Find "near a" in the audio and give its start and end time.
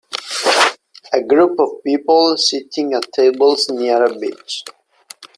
3.69-4.17